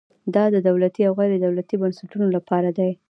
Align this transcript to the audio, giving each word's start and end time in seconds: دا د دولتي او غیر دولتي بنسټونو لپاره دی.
دا 0.35 0.43
د 0.53 0.57
دولتي 0.67 1.01
او 1.07 1.13
غیر 1.19 1.31
دولتي 1.45 1.75
بنسټونو 1.81 2.27
لپاره 2.35 2.69
دی. 2.77 2.91